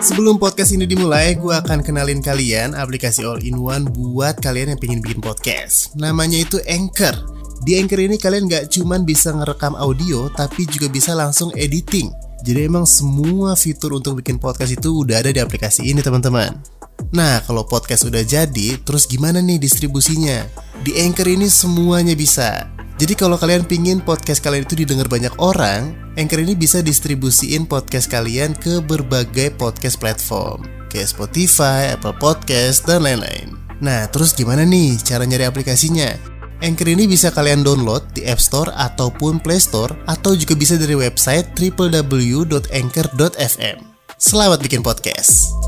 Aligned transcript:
Sebelum 0.00 0.40
podcast 0.40 0.72
ini 0.72 0.88
dimulai, 0.88 1.36
gue 1.36 1.52
akan 1.52 1.84
kenalin 1.84 2.24
kalian 2.24 2.72
aplikasi 2.72 3.20
all-in-one 3.20 3.84
buat 3.84 4.40
kalian 4.40 4.72
yang 4.72 4.80
pengen 4.80 5.04
bikin 5.04 5.20
podcast. 5.20 5.92
Namanya 5.92 6.40
itu 6.40 6.56
Anchor. 6.64 7.12
Di 7.68 7.76
Anchor 7.76 8.00
ini 8.00 8.16
kalian 8.16 8.48
nggak 8.48 8.72
cuman 8.72 9.04
bisa 9.04 9.28
ngerekam 9.28 9.76
audio, 9.76 10.32
tapi 10.32 10.64
juga 10.64 10.88
bisa 10.88 11.12
langsung 11.12 11.52
editing. 11.52 12.08
Jadi 12.40 12.64
emang 12.64 12.88
semua 12.88 13.52
fitur 13.52 14.00
untuk 14.00 14.24
bikin 14.24 14.40
podcast 14.40 14.72
itu 14.72 15.04
udah 15.04 15.20
ada 15.20 15.36
di 15.36 15.40
aplikasi 15.44 15.84
ini 15.84 16.00
teman-teman. 16.00 16.56
Nah, 17.12 17.44
kalau 17.44 17.68
podcast 17.68 18.08
udah 18.08 18.24
jadi, 18.24 18.80
terus 18.80 19.04
gimana 19.04 19.44
nih 19.44 19.60
distribusinya? 19.60 20.48
Di 20.80 20.96
Anchor 20.96 21.28
ini 21.28 21.52
semuanya 21.52 22.16
bisa. 22.16 22.72
Jadi 23.00 23.16
kalau 23.16 23.40
kalian 23.40 23.64
pingin 23.64 23.96
podcast 24.04 24.44
kalian 24.44 24.68
itu 24.68 24.76
didengar 24.84 25.08
banyak 25.08 25.32
orang, 25.40 25.96
Anchor 26.20 26.44
ini 26.44 26.52
bisa 26.52 26.84
distribusiin 26.84 27.64
podcast 27.64 28.12
kalian 28.12 28.52
ke 28.52 28.76
berbagai 28.84 29.56
podcast 29.56 29.96
platform, 29.96 30.68
kayak 30.92 31.08
Spotify, 31.08 31.96
Apple 31.96 32.12
Podcast, 32.20 32.84
dan 32.84 33.08
lain-lain. 33.08 33.56
Nah, 33.80 34.04
terus 34.12 34.36
gimana 34.36 34.68
nih 34.68 35.00
cara 35.00 35.24
nyari 35.24 35.48
aplikasinya? 35.48 36.12
Anchor 36.60 36.92
ini 36.92 37.08
bisa 37.08 37.32
kalian 37.32 37.64
download 37.64 38.04
di 38.12 38.28
App 38.28 38.36
Store 38.36 38.68
ataupun 38.76 39.40
Play 39.40 39.64
Store, 39.64 39.96
atau 40.04 40.36
juga 40.36 40.52
bisa 40.52 40.76
dari 40.76 40.92
website 40.92 41.56
www.anchor.fm. 41.56 42.28
Selamat 44.20 44.60
bikin 44.60 44.84
podcast! 44.84 45.59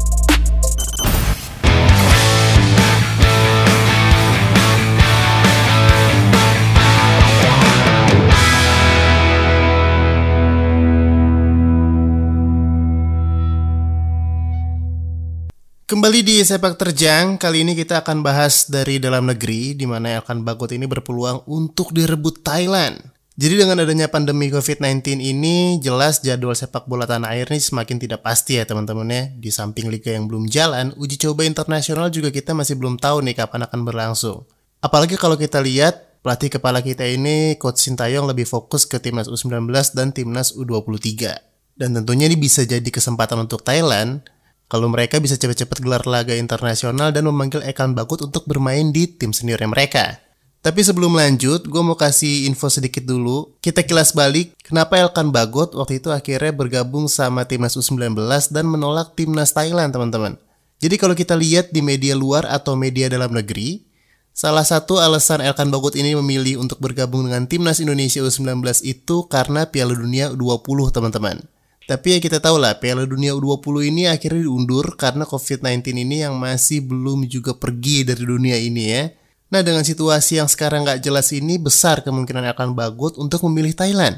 Kembali 15.93 16.25
di 16.25 16.41
sepak 16.41 16.81
terjang, 16.81 17.37
kali 17.37 17.69
ini 17.69 17.77
kita 17.77 18.01
akan 18.01 18.25
bahas 18.25 18.65
dari 18.65 18.97
dalam 18.97 19.29
negeri 19.29 19.77
di 19.77 19.85
mana 19.85 20.17
Elkan 20.17 20.41
Bagot 20.41 20.73
ini 20.73 20.89
berpeluang 20.89 21.45
untuk 21.45 21.93
direbut 21.93 22.41
Thailand. 22.41 22.97
Jadi 23.37 23.61
dengan 23.61 23.77
adanya 23.77 24.09
pandemi 24.09 24.49
COVID-19 24.49 25.21
ini, 25.21 25.77
jelas 25.85 26.25
jadwal 26.25 26.57
sepak 26.57 26.89
bola 26.89 27.05
tanah 27.05 27.37
air 27.37 27.45
ini 27.53 27.61
semakin 27.61 28.01
tidak 28.01 28.25
pasti 28.25 28.57
ya 28.57 28.65
teman-teman 28.65 29.05
ya. 29.05 29.23
Di 29.37 29.53
samping 29.53 29.93
liga 29.93 30.17
yang 30.17 30.33
belum 30.33 30.49
jalan, 30.49 30.97
uji 30.97 31.21
coba 31.29 31.45
internasional 31.45 32.09
juga 32.09 32.33
kita 32.33 32.57
masih 32.57 32.81
belum 32.81 32.97
tahu 32.97 33.21
nih 33.29 33.45
kapan 33.45 33.69
akan 33.69 33.85
berlangsung. 33.85 34.49
Apalagi 34.81 35.21
kalau 35.21 35.37
kita 35.37 35.61
lihat 35.61 36.25
pelatih 36.25 36.57
kepala 36.57 36.81
kita 36.81 37.05
ini 37.05 37.61
Coach 37.61 37.85
Sintayong 37.85 38.33
lebih 38.33 38.49
fokus 38.49 38.89
ke 38.89 38.97
timnas 38.97 39.29
U19 39.29 39.69
dan 39.93 40.09
timnas 40.17 40.57
U23. 40.57 41.37
Dan 41.77 41.93
tentunya 42.01 42.33
ini 42.33 42.41
bisa 42.41 42.65
jadi 42.65 42.89
kesempatan 42.89 43.45
untuk 43.45 43.61
Thailand 43.61 44.25
kalau 44.73 44.89
mereka 44.89 45.21
bisa 45.21 45.37
cepat-cepat 45.37 45.85
gelar 45.85 46.01
laga 46.09 46.33
internasional 46.33 47.13
dan 47.13 47.29
memanggil 47.29 47.61
Ekan 47.61 47.93
Bakut 47.93 48.25
untuk 48.25 48.49
bermain 48.49 48.89
di 48.89 49.05
tim 49.05 49.37
seniornya 49.37 49.69
mereka. 49.69 50.17
Tapi 50.65 50.81
sebelum 50.81 51.13
lanjut, 51.13 51.69
gue 51.69 51.83
mau 51.85 51.93
kasih 51.93 52.49
info 52.49 52.73
sedikit 52.73 53.05
dulu. 53.05 53.53
Kita 53.61 53.85
kilas 53.85 54.17
balik, 54.17 54.57
kenapa 54.65 54.97
Elkan 54.97 55.29
Bagot 55.29 55.77
waktu 55.77 56.01
itu 56.01 56.09
akhirnya 56.09 56.57
bergabung 56.57 57.05
sama 57.05 57.45
timnas 57.45 57.77
U19 57.77 58.17
dan 58.49 58.65
menolak 58.65 59.13
timnas 59.13 59.53
Thailand, 59.53 59.93
teman-teman. 59.93 60.41
Jadi 60.81 60.97
kalau 60.97 61.13
kita 61.13 61.37
lihat 61.37 61.69
di 61.69 61.85
media 61.85 62.17
luar 62.17 62.49
atau 62.49 62.73
media 62.73 63.13
dalam 63.13 63.29
negeri, 63.29 63.85
salah 64.33 64.65
satu 64.65 65.03
alasan 65.05 65.45
Elkan 65.45 65.69
Bagot 65.69 66.01
ini 66.01 66.17
memilih 66.17 66.65
untuk 66.65 66.81
bergabung 66.81 67.29
dengan 67.29 67.45
timnas 67.45 67.77
Indonesia 67.77 68.25
U19 68.25 68.57
itu 68.89 69.29
karena 69.29 69.69
Piala 69.69 69.93
Dunia 69.93 70.33
U20, 70.33 70.97
teman-teman. 70.97 71.52
Tapi 71.93 72.17
ya 72.17 72.19
kita 72.25 72.41
tahu 72.41 72.57
lah 72.57 72.81
Piala 72.81 73.05
Dunia 73.05 73.37
U20 73.37 73.93
ini 73.93 74.09
akhirnya 74.09 74.49
diundur 74.49 74.97
karena 74.97 75.29
COVID-19 75.29 75.93
ini 75.93 76.25
yang 76.25 76.41
masih 76.41 76.81
belum 76.81 77.29
juga 77.29 77.53
pergi 77.53 78.09
dari 78.09 78.25
dunia 78.25 78.57
ini 78.57 78.89
ya. 78.89 79.13
Nah 79.53 79.61
dengan 79.61 79.85
situasi 79.85 80.41
yang 80.41 80.49
sekarang 80.49 80.89
nggak 80.89 81.05
jelas 81.05 81.29
ini 81.37 81.61
besar 81.61 82.01
kemungkinan 82.01 82.49
akan 82.57 82.73
Bagot 82.73 83.21
untuk 83.21 83.45
memilih 83.45 83.77
Thailand. 83.77 84.17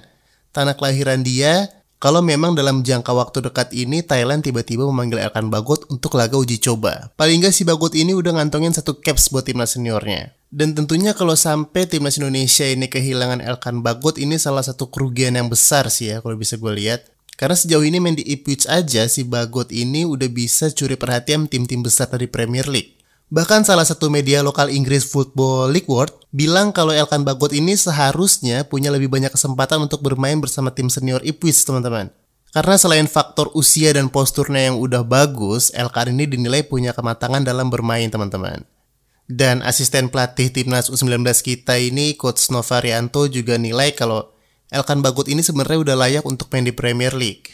Tanah 0.55 0.79
kelahiran 0.79 1.27
dia 1.27 1.67
kalau 1.99 2.23
memang 2.23 2.55
dalam 2.55 2.87
jangka 2.87 3.11
waktu 3.11 3.43
dekat 3.43 3.75
ini 3.75 4.07
Thailand 4.07 4.47
tiba-tiba 4.47 4.87
memanggil 4.87 5.19
Elkan 5.19 5.51
Bagot 5.51 5.91
untuk 5.91 6.15
laga 6.15 6.39
uji 6.39 6.63
coba. 6.63 7.11
Paling 7.19 7.43
nggak 7.43 7.51
si 7.51 7.67
Bagot 7.67 7.99
ini 7.99 8.15
udah 8.15 8.39
ngantongin 8.39 8.71
satu 8.71 9.03
caps 9.03 9.35
buat 9.35 9.51
timnas 9.51 9.75
seniornya. 9.75 10.31
Dan 10.47 10.79
tentunya 10.79 11.11
kalau 11.11 11.35
sampai 11.35 11.91
timnas 11.91 12.23
Indonesia 12.23 12.71
ini 12.71 12.87
kehilangan 12.87 13.43
Elkan 13.43 13.83
Bagot 13.83 14.23
ini 14.23 14.39
salah 14.39 14.63
satu 14.63 14.87
kerugian 14.95 15.35
yang 15.35 15.51
besar 15.51 15.91
sih 15.91 16.15
ya 16.15 16.23
kalau 16.23 16.39
bisa 16.39 16.55
gue 16.55 16.71
lihat. 16.71 17.14
Karena 17.35 17.59
sejauh 17.59 17.83
ini 17.83 17.99
main 17.99 18.15
di 18.15 18.23
Ipswich 18.23 18.71
aja 18.71 19.11
si 19.11 19.27
Bagot 19.27 19.75
ini 19.75 20.07
udah 20.07 20.31
bisa 20.31 20.71
curi 20.71 20.95
perhatian 20.95 21.51
tim-tim 21.51 21.83
besar 21.83 22.07
dari 22.07 22.31
Premier 22.31 22.71
League. 22.71 22.95
Bahkan 23.35 23.67
salah 23.67 23.83
satu 23.83 24.07
media 24.07 24.47
lokal 24.47 24.71
Inggris 24.71 25.03
Football 25.11 25.75
League 25.75 25.91
World 25.91 26.15
bilang 26.31 26.71
kalau 26.71 26.95
Elkan 26.95 27.27
Bagot 27.27 27.51
ini 27.51 27.75
seharusnya 27.75 28.63
punya 28.63 28.95
lebih 28.95 29.11
banyak 29.11 29.35
kesempatan 29.35 29.91
untuk 29.91 30.07
bermain 30.07 30.39
bersama 30.39 30.71
tim 30.71 30.87
senior 30.87 31.19
Ipswich 31.27 31.67
teman-teman. 31.67 32.15
Karena 32.55 32.79
selain 32.79 33.11
faktor 33.11 33.51
usia 33.59 33.91
dan 33.91 34.07
posturnya 34.07 34.71
yang 34.71 34.79
udah 34.79 35.03
bagus, 35.03 35.75
Elkan 35.75 36.15
ini 36.15 36.31
dinilai 36.31 36.63
punya 36.63 36.95
kematangan 36.95 37.43
dalam 37.43 37.67
bermain 37.67 38.07
teman-teman. 38.07 38.63
Dan 39.27 39.65
asisten 39.65 40.13
pelatih 40.13 40.53
timnas 40.53 40.93
U19 40.93 41.25
kita 41.41 41.81
ini 41.81 42.15
Coach 42.15 42.53
Novarianto 42.53 43.27
juga 43.27 43.59
nilai 43.59 43.91
kalau 43.97 44.34
Elkan 44.73 45.05
Bagot 45.05 45.29
ini 45.29 45.45
sebenarnya 45.45 45.81
udah 45.85 45.97
layak 45.97 46.25
untuk 46.25 46.49
main 46.49 46.65
di 46.65 46.73
Premier 46.73 47.13
League. 47.13 47.53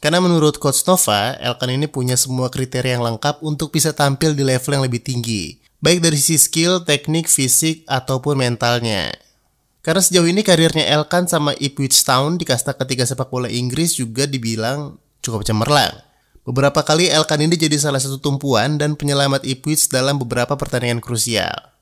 Karena 0.00 0.20
menurut 0.20 0.56
Coach 0.56 0.80
Nova, 0.88 1.36
Elkan 1.36 1.76
ini 1.76 1.84
punya 1.84 2.16
semua 2.16 2.48
kriteria 2.48 2.96
yang 2.96 3.04
lengkap 3.04 3.44
untuk 3.44 3.72
bisa 3.72 3.92
tampil 3.92 4.32
di 4.32 4.44
level 4.44 4.80
yang 4.80 4.84
lebih 4.84 5.04
tinggi. 5.04 5.60
Baik 5.80 6.04
dari 6.04 6.16
sisi 6.16 6.40
skill, 6.40 6.84
teknik, 6.84 7.28
fisik, 7.28 7.84
ataupun 7.84 8.36
mentalnya. 8.36 9.12
Karena 9.80 10.04
sejauh 10.04 10.28
ini 10.28 10.44
karirnya 10.44 10.84
Elkan 10.92 11.24
sama 11.24 11.56
Ipswich 11.56 12.04
Town 12.04 12.36
di 12.36 12.44
kasta 12.44 12.76
ketiga 12.76 13.08
sepak 13.08 13.32
bola 13.32 13.48
Inggris 13.48 13.96
juga 13.96 14.28
dibilang 14.28 15.00
cukup 15.24 15.40
cemerlang. 15.44 15.92
Beberapa 16.44 16.84
kali 16.84 17.08
Elkan 17.08 17.40
ini 17.44 17.56
jadi 17.56 17.80
salah 17.80 18.00
satu 18.00 18.20
tumpuan 18.20 18.76
dan 18.76 18.96
penyelamat 18.96 19.44
Ipswich 19.44 19.88
dalam 19.88 20.20
beberapa 20.20 20.52
pertandingan 20.56 21.00
krusial. 21.00 21.72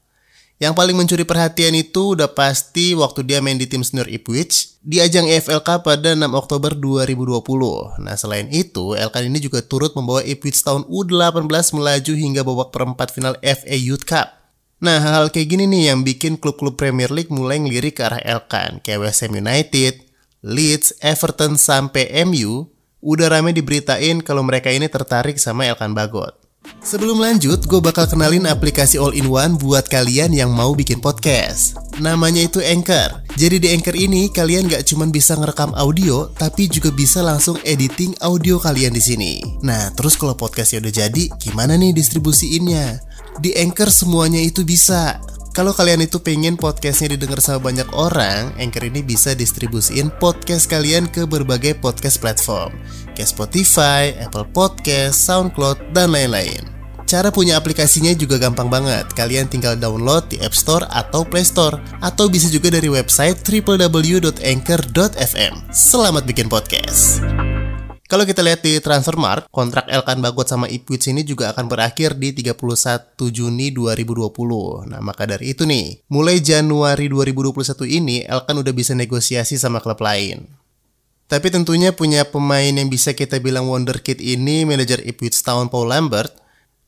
Yang 0.59 0.75
paling 0.75 0.99
mencuri 0.99 1.23
perhatian 1.23 1.71
itu 1.79 2.19
udah 2.19 2.35
pasti 2.35 2.91
waktu 2.91 3.23
dia 3.23 3.39
main 3.39 3.55
di 3.55 3.71
tim 3.71 3.87
senior 3.87 4.11
Ipswich 4.11 4.83
di 4.83 4.99
ajang 4.99 5.31
EFL 5.31 5.63
Cup 5.63 5.87
pada 5.87 6.19
6 6.19 6.27
Oktober 6.35 6.75
2020. 6.75 8.03
Nah 8.03 8.19
selain 8.19 8.51
itu, 8.51 8.99
Elkan 8.99 9.31
ini 9.31 9.39
juga 9.39 9.63
turut 9.63 9.95
membawa 9.95 10.19
Ipswich 10.27 10.67
tahun 10.67 10.83
U18 10.91 11.47
melaju 11.79 12.13
hingga 12.19 12.43
babak 12.43 12.75
perempat 12.75 13.15
final 13.15 13.39
FA 13.39 13.77
Youth 13.79 14.03
Cup. 14.03 14.35
Nah 14.83 14.99
hal-hal 14.99 15.31
kayak 15.31 15.47
gini 15.47 15.71
nih 15.71 15.95
yang 15.95 16.03
bikin 16.03 16.35
klub-klub 16.35 16.75
Premier 16.75 17.15
League 17.15 17.31
mulai 17.31 17.63
ngelirik 17.63 18.03
ke 18.03 18.11
arah 18.11 18.23
Elkan 18.27 18.83
kayak 18.83 19.07
West 19.07 19.23
Ham 19.23 19.39
United, 19.39 20.03
Leeds, 20.43 20.91
Everton 20.99 21.55
sampai 21.55 22.11
MU 22.27 22.67
udah 22.99 23.31
rame 23.31 23.55
diberitain 23.55 24.19
kalau 24.27 24.43
mereka 24.43 24.75
ini 24.75 24.91
tertarik 24.91 25.39
sama 25.39 25.71
Elkan 25.71 25.95
Bagot. 25.95 26.48
Sebelum 26.79 27.21
lanjut, 27.21 27.69
gue 27.69 27.81
bakal 27.85 28.09
kenalin 28.09 28.49
aplikasi 28.49 28.97
all-in-one 28.97 29.61
buat 29.61 29.85
kalian 29.93 30.33
yang 30.33 30.49
mau 30.49 30.73
bikin 30.73 31.03
podcast. 31.03 31.77
Namanya 32.01 32.49
itu 32.49 32.65
Anchor. 32.65 33.27
Jadi 33.37 33.61
di 33.61 33.69
Anchor 33.75 33.93
ini 33.93 34.33
kalian 34.33 34.71
gak 34.71 34.89
cuma 34.89 35.05
bisa 35.11 35.37
ngerekam 35.37 35.77
audio, 35.77 36.33
tapi 36.33 36.71
juga 36.71 36.89
bisa 36.89 37.21
langsung 37.21 37.61
editing 37.67 38.17
audio 38.25 38.57
kalian 38.57 38.97
di 38.97 39.03
sini. 39.03 39.33
Nah, 39.61 39.93
terus 39.93 40.17
kalau 40.17 40.33
podcastnya 40.33 40.81
udah 40.81 40.95
jadi, 41.07 41.29
gimana 41.37 41.77
nih 41.77 41.93
distribusiinnya? 41.93 43.05
Di 43.39 43.53
Anchor 43.59 43.93
semuanya 43.93 44.41
itu 44.41 44.65
bisa. 44.65 45.21
Kalau 45.59 45.75
kalian 45.75 46.07
itu 46.07 46.23
pengen 46.23 46.55
podcastnya 46.55 47.19
didengar 47.19 47.43
sama 47.43 47.67
banyak 47.67 47.91
orang, 47.91 48.55
Anchor 48.63 48.87
ini 48.87 49.03
bisa 49.03 49.35
distribusiin 49.35 50.07
podcast 50.23 50.71
kalian 50.71 51.11
ke 51.11 51.27
berbagai 51.27 51.75
podcast 51.83 52.23
platform, 52.23 52.71
kayak 53.19 53.35
Spotify, 53.35 54.15
Apple 54.23 54.47
Podcast, 54.55 55.27
SoundCloud, 55.27 55.91
dan 55.91 56.15
lain-lain. 56.15 56.63
Cara 57.09 57.33
punya 57.35 57.57
aplikasinya 57.59 58.15
juga 58.15 58.39
gampang 58.39 58.71
banget. 58.71 59.11
Kalian 59.17 59.49
tinggal 59.51 59.75
download 59.75 60.31
di 60.31 60.39
App 60.39 60.55
Store 60.55 60.87
atau 60.93 61.27
Play 61.27 61.43
Store, 61.43 61.83
atau 61.99 62.31
bisa 62.31 62.47
juga 62.47 62.71
dari 62.71 62.87
website 62.87 63.43
www.anchor.fm. 63.43 65.55
Selamat 65.75 66.23
bikin 66.23 66.47
podcast! 66.47 67.27
Kalau 68.09 68.25
kita 68.25 68.41
lihat 68.41 68.65
di 68.65 68.81
Transfermarkt, 68.81 69.53
kontrak 69.53 69.85
Elkan 69.85 70.25
Bagot 70.25 70.49
sama 70.49 70.65
Ipswich 70.65 71.13
ini 71.13 71.29
juga 71.29 71.53
akan 71.53 71.69
berakhir 71.69 72.17
di 72.17 72.33
31 72.33 72.57
Juni 73.29 73.69
2020. 73.69 74.89
Nah, 74.89 75.05
maka 75.05 75.29
dari 75.29 75.53
itu 75.53 75.69
nih, 75.69 76.09
mulai 76.09 76.41
Januari 76.41 77.13
2021 77.13 77.85
ini 77.85 78.25
Elkan 78.25 78.65
udah 78.65 78.73
bisa 78.73 78.97
negosiasi 78.97 79.61
sama 79.61 79.85
klub 79.85 80.01
lain. 80.01 80.58
Tapi 81.29 81.53
tentunya 81.53 81.93
punya 81.93 82.25
pemain 82.25 82.73
yang 82.73 82.89
bisa 82.89 83.13
kita 83.13 83.37
bilang 83.37 83.69
wonderkid 83.69 84.17
ini, 84.19 84.65
manajer 84.65 85.05
Ipswich 85.05 85.45
Town 85.45 85.69
Paul 85.69 85.93
Lambert, 85.93 86.33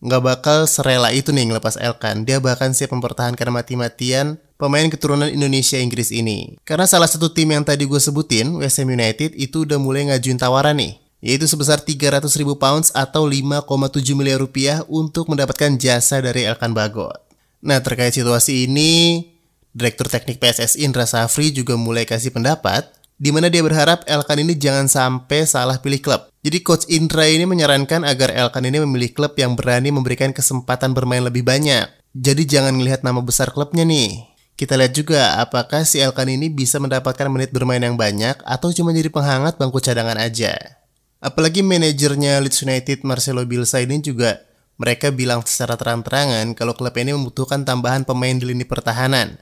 nggak 0.00 0.22
bakal 0.24 0.58
serela 0.64 1.12
itu 1.12 1.28
nih 1.28 1.52
ngelepas 1.52 1.76
Elkan. 1.76 2.24
Dia 2.24 2.40
bahkan 2.40 2.72
siap 2.72 2.96
mempertahankan 2.96 3.52
mati-matian 3.52 4.40
pemain 4.56 4.88
keturunan 4.88 5.28
Indonesia 5.28 5.76
Inggris 5.76 6.08
ini. 6.08 6.56
Karena 6.64 6.88
salah 6.88 7.04
satu 7.04 7.28
tim 7.36 7.52
yang 7.52 7.68
tadi 7.68 7.84
gue 7.84 8.00
sebutin, 8.00 8.48
West 8.64 8.80
Ham 8.80 8.88
United, 8.88 9.36
itu 9.36 9.68
udah 9.68 9.76
mulai 9.76 10.08
ngajuin 10.08 10.40
tawaran 10.40 10.80
nih 10.80 10.96
yaitu 11.20 11.44
sebesar 11.44 11.84
300 11.84 12.24
ribu 12.40 12.56
pounds 12.56 12.88
atau 12.96 13.28
5,7 13.28 14.16
miliar 14.16 14.40
rupiah 14.40 14.80
untuk 14.88 15.28
mendapatkan 15.28 15.76
jasa 15.76 16.24
dari 16.24 16.48
Elkan 16.48 16.72
Bagot. 16.72 17.20
Nah 17.60 17.76
terkait 17.84 18.16
situasi 18.16 18.64
ini, 18.64 19.20
Direktur 19.70 20.08
Teknik 20.08 20.40
PSSI 20.40 20.82
Indra 20.82 21.04
Safri 21.04 21.52
juga 21.52 21.76
mulai 21.76 22.08
kasih 22.08 22.32
pendapat 22.32 22.88
di 23.20 23.28
mana 23.28 23.52
dia 23.52 23.60
berharap 23.60 24.08
Elkan 24.08 24.40
ini 24.40 24.56
jangan 24.56 24.88
sampai 24.88 25.44
salah 25.44 25.76
pilih 25.76 26.00
klub. 26.00 26.32
Jadi 26.40 26.64
Coach 26.64 26.88
Indra 26.88 27.28
ini 27.28 27.44
menyarankan 27.44 28.08
agar 28.08 28.32
Elkan 28.32 28.64
ini 28.64 28.80
memilih 28.80 29.12
klub 29.12 29.36
yang 29.36 29.52
berani 29.52 29.92
memberikan 29.92 30.32
kesempatan 30.32 30.96
bermain 30.96 31.20
lebih 31.20 31.44
banyak. 31.44 31.84
Jadi 32.16 32.48
jangan 32.48 32.80
melihat 32.80 33.04
nama 33.04 33.20
besar 33.20 33.52
klubnya 33.52 33.84
nih. 33.84 34.24
Kita 34.56 34.80
lihat 34.80 34.96
juga 34.96 35.36
apakah 35.36 35.84
si 35.84 36.00
Elkan 36.00 36.32
ini 36.32 36.48
bisa 36.48 36.80
mendapatkan 36.80 37.28
menit 37.28 37.52
bermain 37.52 37.84
yang 37.84 38.00
banyak 38.00 38.40
atau 38.40 38.72
cuma 38.72 38.96
jadi 38.96 39.12
penghangat 39.12 39.60
bangku 39.60 39.84
cadangan 39.84 40.16
aja. 40.16 40.56
Apalagi 41.20 41.60
manajernya 41.60 42.40
Leeds 42.40 42.64
United 42.64 43.04
Marcelo 43.04 43.44
Bielsa 43.44 43.84
ini 43.84 44.00
juga 44.00 44.40
mereka 44.80 45.12
bilang 45.12 45.44
secara 45.44 45.76
terang-terangan 45.76 46.56
kalau 46.56 46.72
klub 46.72 46.96
ini 46.96 47.12
membutuhkan 47.12 47.68
tambahan 47.68 48.08
pemain 48.08 48.32
di 48.32 48.48
lini 48.48 48.64
pertahanan. 48.64 49.36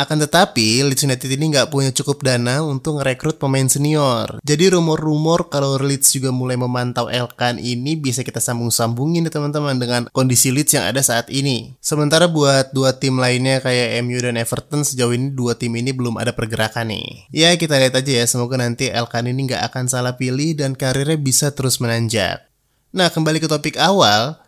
Akan 0.00 0.16
tetapi, 0.16 0.80
Leeds 0.80 1.04
United 1.04 1.28
ini 1.28 1.52
nggak 1.52 1.68
punya 1.68 1.92
cukup 1.92 2.24
dana 2.24 2.64
untuk 2.64 3.04
merekrut 3.04 3.36
pemain 3.36 3.68
senior. 3.68 4.40
Jadi 4.40 4.72
rumor-rumor 4.72 5.52
kalau 5.52 5.76
Leeds 5.76 6.16
juga 6.16 6.32
mulai 6.32 6.56
memantau 6.56 7.12
Elkan 7.12 7.60
ini 7.60 8.00
bisa 8.00 8.24
kita 8.24 8.40
sambung-sambungin 8.40 9.28
ya 9.28 9.32
teman-teman 9.36 9.76
dengan 9.76 10.08
kondisi 10.08 10.56
Leeds 10.56 10.72
yang 10.72 10.88
ada 10.88 11.04
saat 11.04 11.28
ini. 11.28 11.76
Sementara 11.84 12.32
buat 12.32 12.72
dua 12.72 12.96
tim 12.96 13.20
lainnya 13.20 13.60
kayak 13.60 14.00
MU 14.08 14.16
dan 14.24 14.40
Everton 14.40 14.88
sejauh 14.88 15.12
ini 15.12 15.36
dua 15.36 15.52
tim 15.60 15.76
ini 15.76 15.92
belum 15.92 16.16
ada 16.16 16.32
pergerakan 16.32 16.96
nih. 16.96 17.28
Ya 17.28 17.52
kita 17.60 17.76
lihat 17.76 17.92
aja 17.92 18.24
ya, 18.24 18.24
semoga 18.24 18.56
nanti 18.56 18.88
Elkan 18.88 19.28
ini 19.28 19.52
nggak 19.52 19.68
akan 19.68 19.84
salah 19.84 20.16
pilih 20.16 20.56
dan 20.56 20.72
karirnya 20.72 21.20
bisa 21.20 21.52
terus 21.52 21.76
menanjak. 21.76 22.48
Nah 22.96 23.12
kembali 23.12 23.36
ke 23.36 23.52
topik 23.52 23.76
awal, 23.76 24.40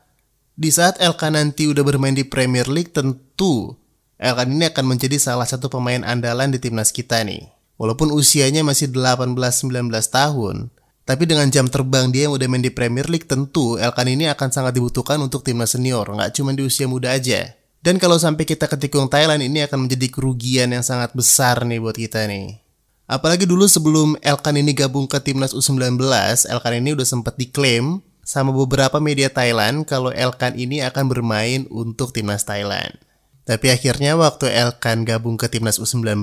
di 0.56 0.72
saat 0.72 0.96
Elkan 0.96 1.37
nanti 1.37 1.69
udah 1.69 1.84
bermain 1.84 2.16
di 2.16 2.25
Premier 2.25 2.72
League 2.72 2.96
tentu 2.96 3.81
Elkan 4.22 4.54
ini 4.54 4.70
akan 4.70 4.86
menjadi 4.86 5.19
salah 5.19 5.50
satu 5.50 5.66
pemain 5.66 6.06
andalan 6.06 6.54
di 6.54 6.62
timnas 6.62 6.94
kita 6.94 7.26
nih. 7.26 7.50
Walaupun 7.74 8.14
usianya 8.14 8.62
masih 8.62 8.94
18-19 8.94 9.90
tahun, 9.90 10.70
tapi 11.02 11.26
dengan 11.26 11.50
jam 11.50 11.66
terbang 11.66 12.14
dia 12.14 12.30
yang 12.30 12.38
udah 12.38 12.46
main 12.46 12.62
di 12.62 12.70
Premier 12.70 13.10
League 13.10 13.26
tentu 13.26 13.74
Elkan 13.82 14.06
ini 14.06 14.30
akan 14.30 14.54
sangat 14.54 14.78
dibutuhkan 14.78 15.19
untuk 15.19 15.42
timnas 15.42 15.74
senior, 15.74 16.06
nggak 16.06 16.38
cuma 16.38 16.54
di 16.54 16.62
usia 16.62 16.86
muda 16.86 17.10
aja. 17.19 17.50
Dan 17.82 17.98
kalau 17.98 18.14
sampai 18.14 18.46
kita 18.46 18.70
ketikung 18.70 19.10
Thailand 19.10 19.42
ini 19.42 19.66
akan 19.66 19.90
menjadi 19.90 20.06
kerugian 20.14 20.70
yang 20.70 20.86
sangat 20.86 21.10
besar 21.19 21.66
nih 21.66 21.82
buat 21.82 21.98
kita 21.98 22.30
nih. 22.30 22.62
Apalagi 23.10 23.42
dulu 23.42 23.66
sebelum 23.66 24.14
Elkan 24.22 24.54
ini 24.54 24.70
gabung 24.70 25.10
ke 25.10 25.19
timnas 25.19 25.50
U19, 25.50 25.98
Elkan 26.46 26.74
ini 26.78 26.94
udah 26.94 27.02
sempat 27.02 27.34
diklaim 27.34 27.98
sama 28.22 28.54
beberapa 28.54 29.02
media 29.02 29.26
Thailand 29.26 29.82
kalau 29.82 30.14
Elkan 30.14 30.54
ini 30.54 30.78
akan 30.86 31.10
bermain 31.10 31.66
untuk 31.74 32.14
timnas 32.14 32.46
Thailand. 32.46 32.94
Tapi 33.43 33.75
akhirnya 33.75 34.15
waktu 34.15 34.50
Elkan 34.50 35.03
gabung 35.03 35.35
ke 35.35 35.50
timnas 35.50 35.83
U19, 35.83 36.23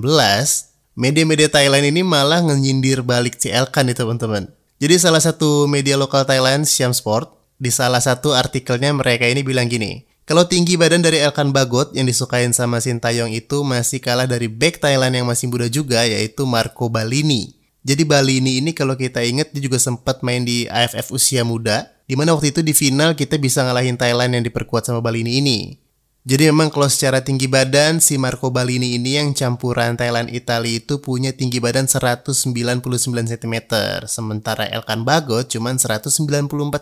media-media 0.95 1.51
Thailand 1.51 1.83
ini 1.83 2.04
malah 2.04 2.39
ngenyindir 2.39 3.04
balik 3.04 3.36
si 3.36 3.51
Elkan 3.51 3.92
nih 3.92 3.98
teman-teman. 4.00 4.48
Jadi 4.80 4.95
salah 4.95 5.19
satu 5.19 5.68
media 5.68 6.00
lokal 6.00 6.24
Thailand, 6.24 6.63
Siam 6.63 6.95
Sport, 6.95 7.36
di 7.60 7.68
salah 7.68 8.00
satu 8.00 8.31
artikelnya 8.31 8.95
mereka 8.95 9.27
ini 9.27 9.44
bilang 9.44 9.68
gini, 9.68 10.07
kalau 10.24 10.48
tinggi 10.48 10.77
badan 10.77 11.01
dari 11.01 11.19
Elkan 11.19 11.50
Bagot 11.51 11.92
yang 11.98 12.06
disukain 12.06 12.56
sama 12.56 12.77
Sintayong 12.77 13.33
itu 13.33 13.66
masih 13.66 13.98
kalah 13.98 14.30
dari 14.30 14.45
back 14.45 14.77
Thailand 14.77 15.18
yang 15.18 15.25
masih 15.25 15.50
muda 15.50 15.66
juga 15.66 16.06
yaitu 16.06 16.45
Marco 16.45 16.86
Balini. 16.86 17.57
Jadi 17.81 18.06
Balini 18.06 18.62
ini 18.62 18.71
kalau 18.77 18.94
kita 18.94 19.25
ingat 19.25 19.50
dia 19.50 19.66
juga 19.66 19.81
sempat 19.81 20.21
main 20.21 20.45
di 20.45 20.69
AFF 20.69 21.12
usia 21.18 21.42
muda, 21.42 21.89
di 22.06 22.13
mana 22.13 22.38
waktu 22.38 22.54
itu 22.54 22.62
di 22.62 22.77
final 22.77 23.18
kita 23.18 23.42
bisa 23.42 23.66
ngalahin 23.66 23.98
Thailand 23.98 24.38
yang 24.38 24.45
diperkuat 24.45 24.86
sama 24.86 25.01
Balini 25.01 25.42
ini. 25.42 25.88
Jadi 26.27 26.51
memang 26.51 26.68
kalau 26.68 26.92
secara 26.92 27.24
tinggi 27.24 27.48
badan 27.48 28.04
si 28.04 28.19
Marco 28.19 28.51
Balini 28.51 29.00
ini 29.00 29.16
yang 29.16 29.31
campuran 29.31 29.95
Thailand 29.95 30.27
Italia 30.27 30.77
itu 30.83 31.00
punya 31.00 31.31
tinggi 31.31 31.63
badan 31.63 31.88
199 31.88 32.83
cm, 33.07 33.56
sementara 34.04 34.68
Elkan 34.68 35.07
Bagot 35.07 35.48
cuma 35.48 35.71
194 35.71 36.12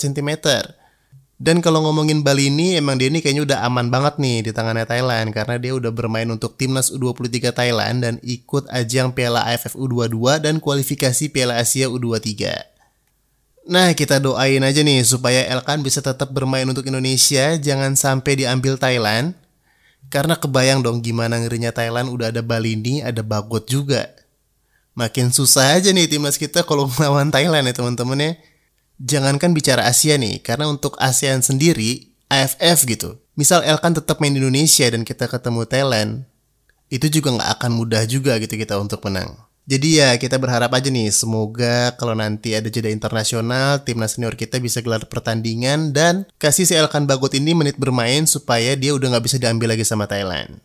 cm. 0.10 0.32
Dan 1.38 1.62
kalau 1.62 1.86
ngomongin 1.86 2.26
Balini 2.26 2.82
emang 2.82 2.98
dia 2.98 3.14
ini 3.14 3.22
kayaknya 3.22 3.46
udah 3.46 3.60
aman 3.70 3.94
banget 3.94 4.18
nih 4.18 4.50
di 4.50 4.52
tangannya 4.58 4.90
Thailand 4.90 5.30
karena 5.30 5.62
dia 5.62 5.78
udah 5.78 5.94
bermain 5.94 6.26
untuk 6.34 6.58
timnas 6.58 6.90
U23 6.90 7.54
Thailand 7.54 8.02
dan 8.02 8.16
ikut 8.26 8.66
ajang 8.74 9.14
Piala 9.14 9.46
AFF 9.54 9.78
U22 9.78 10.42
dan 10.42 10.58
kualifikasi 10.58 11.30
Piala 11.30 11.62
Asia 11.62 11.94
U23. 11.94 12.74
Nah, 13.68 13.92
kita 13.92 14.24
doain 14.24 14.64
aja 14.64 14.80
nih 14.80 15.04
supaya 15.04 15.44
Elkan 15.52 15.84
bisa 15.84 16.00
tetap 16.00 16.32
bermain 16.32 16.64
untuk 16.64 16.88
Indonesia, 16.88 17.60
jangan 17.60 18.00
sampai 18.00 18.40
diambil 18.40 18.80
Thailand. 18.80 19.36
Karena 20.08 20.40
kebayang 20.40 20.80
dong 20.80 21.04
gimana 21.04 21.36
ngerinya 21.36 21.76
Thailand 21.76 22.08
udah 22.08 22.32
ada 22.32 22.40
Balini, 22.40 23.04
ada 23.04 23.20
Bagot 23.20 23.68
juga. 23.68 24.08
Makin 24.96 25.36
susah 25.36 25.76
aja 25.76 25.92
nih 25.92 26.08
timnas 26.08 26.40
kita 26.40 26.64
kalau 26.64 26.88
melawan 26.96 27.28
Thailand 27.28 27.68
ya 27.68 27.76
teman-teman 27.76 28.18
ya. 28.18 28.32
Jangankan 29.04 29.52
bicara 29.52 29.84
Asia 29.84 30.16
nih, 30.16 30.40
karena 30.40 30.72
untuk 30.72 30.96
ASEAN 30.98 31.44
sendiri, 31.44 32.16
AFF 32.32 32.88
gitu. 32.88 33.20
Misal 33.36 33.68
Elkan 33.68 33.94
tetap 33.94 34.24
main 34.24 34.32
di 34.32 34.40
Indonesia 34.40 34.88
dan 34.90 35.04
kita 35.04 35.28
ketemu 35.28 35.68
Thailand, 35.68 36.12
itu 36.88 37.12
juga 37.12 37.36
nggak 37.36 37.52
akan 37.60 37.72
mudah 37.76 38.08
juga 38.08 38.40
gitu 38.40 38.56
kita 38.56 38.80
untuk 38.80 39.04
menang. 39.04 39.47
Jadi 39.68 40.00
ya 40.00 40.16
kita 40.16 40.40
berharap 40.40 40.72
aja 40.72 40.88
nih 40.88 41.12
semoga 41.12 41.92
kalau 42.00 42.16
nanti 42.16 42.56
ada 42.56 42.72
jeda 42.72 42.88
internasional 42.88 43.84
timnas 43.84 44.16
senior 44.16 44.40
kita 44.40 44.64
bisa 44.64 44.80
gelar 44.80 45.04
pertandingan 45.12 45.92
dan 45.92 46.24
kasih 46.40 46.64
si 46.64 46.72
Elkan 46.72 47.04
Bagot 47.04 47.36
ini 47.36 47.52
menit 47.52 47.76
bermain 47.76 48.24
supaya 48.24 48.80
dia 48.80 48.96
udah 48.96 49.12
nggak 49.12 49.28
bisa 49.28 49.36
diambil 49.36 49.76
lagi 49.76 49.84
sama 49.84 50.08
Thailand. 50.08 50.64